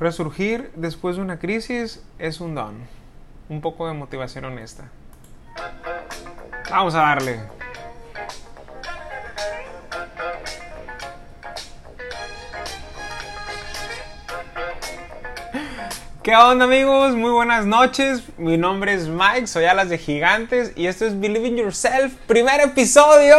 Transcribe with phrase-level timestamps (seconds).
[0.00, 2.74] Resurgir después de una crisis es un don.
[3.48, 4.90] Un poco de motivación honesta.
[6.68, 7.40] Vamos a darle.
[16.24, 17.14] ¿Qué onda amigos?
[17.14, 18.24] Muy buenas noches.
[18.36, 22.60] Mi nombre es Mike, soy Alas de Gigantes y esto es Believe in Yourself, primer
[22.62, 23.36] episodio.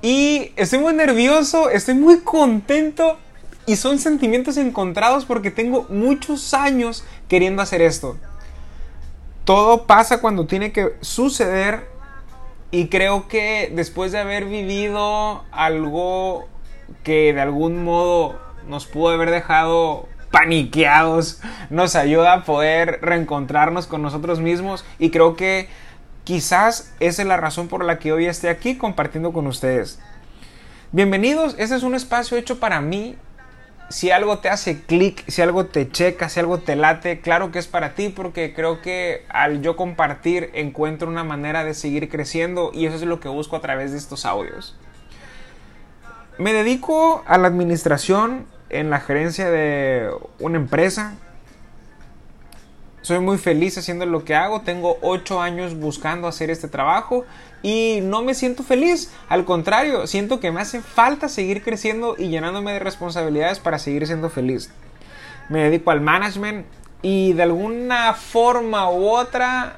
[0.00, 3.18] Y estoy muy nervioso, estoy muy contento
[3.66, 8.16] y son sentimientos encontrados porque tengo muchos años queriendo hacer esto.
[9.44, 11.88] Todo pasa cuando tiene que suceder
[12.70, 16.46] y creo que después de haber vivido algo
[17.02, 18.38] que de algún modo
[18.68, 21.40] nos pudo haber dejado paniqueados,
[21.70, 25.68] nos ayuda a poder reencontrarnos con nosotros mismos y creo que
[26.24, 29.98] quizás esa es la razón por la que hoy esté aquí compartiendo con ustedes.
[30.92, 33.16] Bienvenidos, este es un espacio hecho para mí
[33.88, 37.58] si algo te hace clic, si algo te checa, si algo te late, claro que
[37.58, 42.70] es para ti porque creo que al yo compartir encuentro una manera de seguir creciendo
[42.74, 44.76] y eso es lo que busco a través de estos audios.
[46.38, 51.14] Me dedico a la administración en la gerencia de una empresa.
[53.06, 54.62] Soy muy feliz haciendo lo que hago.
[54.62, 57.24] Tengo 8 años buscando hacer este trabajo
[57.62, 59.12] y no me siento feliz.
[59.28, 64.08] Al contrario, siento que me hace falta seguir creciendo y llenándome de responsabilidades para seguir
[64.08, 64.72] siendo feliz.
[65.48, 66.66] Me dedico al management
[67.00, 69.76] y de alguna forma u otra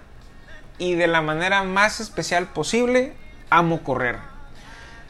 [0.79, 3.13] y de la manera más especial posible,
[3.51, 4.17] amo correr.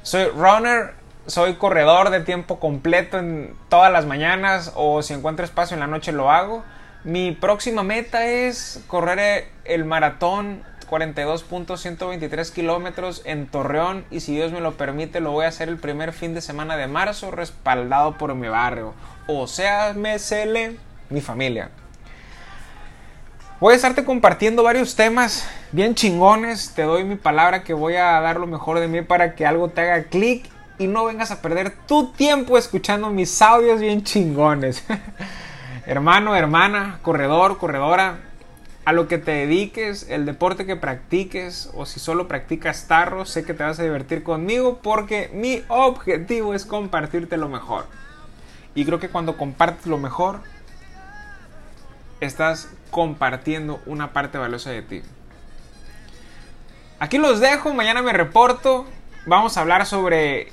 [0.02, 0.94] Soy runner,
[1.28, 5.86] soy corredor de tiempo completo en todas las mañanas o si encuentro espacio en la
[5.86, 6.64] noche lo hago.
[7.04, 14.60] Mi próxima meta es correr el maratón 42.123 kilómetros en Torreón y si Dios me
[14.60, 18.34] lo permite lo voy a hacer el primer fin de semana de marzo respaldado por
[18.34, 18.94] mi barrio.
[19.28, 20.16] O sea, me
[21.10, 21.70] mi familia.
[23.60, 26.74] Voy a estarte compartiendo varios temas bien chingones.
[26.74, 29.68] Te doy mi palabra que voy a dar lo mejor de mí para que algo
[29.68, 30.48] te haga clic
[30.78, 34.84] y no vengas a perder tu tiempo escuchando mis audios bien chingones.
[35.88, 38.18] Hermano, hermana, corredor, corredora,
[38.84, 43.42] a lo que te dediques, el deporte que practiques o si solo practicas tarro, sé
[43.42, 47.86] que te vas a divertir conmigo porque mi objetivo es compartirte lo mejor.
[48.74, 50.40] Y creo que cuando compartes lo mejor,
[52.20, 55.02] estás compartiendo una parte valiosa de ti.
[56.98, 58.84] Aquí los dejo, mañana me reporto.
[59.24, 60.52] Vamos a hablar sobre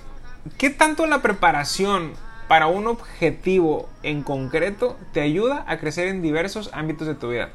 [0.58, 2.14] qué tanto la preparación
[2.48, 7.50] para un objetivo en concreto te ayuda a crecer en diversos ámbitos de tu vida.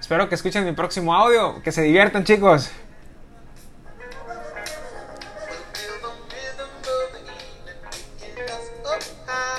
[0.00, 1.62] Espero que escuchen mi próximo audio.
[1.62, 2.70] Que se diviertan chicos.